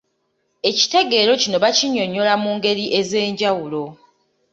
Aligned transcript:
Ekitegeero 0.69 1.31
kino 1.41 1.57
bakinnyonnyola 1.63 2.33
mu 2.43 2.49
ngeri 2.57 2.85
ez’enjawulo. 2.99 3.83